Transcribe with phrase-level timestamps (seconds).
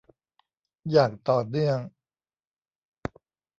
[0.91, 1.79] อย่างต่อเนื่อง